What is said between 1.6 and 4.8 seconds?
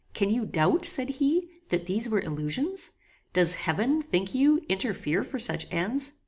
"that these were illusions? Does heaven, think you,